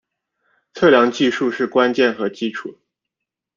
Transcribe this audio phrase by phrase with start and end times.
[0.73, 2.79] 测量技术是关键和基础。